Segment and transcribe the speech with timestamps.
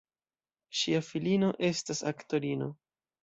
[0.79, 2.73] Ŝia filino estas aktorino.